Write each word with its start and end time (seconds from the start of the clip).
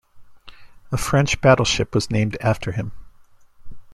A 0.91 0.97
French 0.97 1.41
battleship 1.41 1.93
was 1.93 2.09
named 2.09 2.35
after 2.41 2.71
him. 2.71 2.91